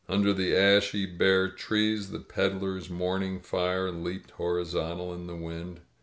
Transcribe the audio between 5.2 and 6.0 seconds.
the wind.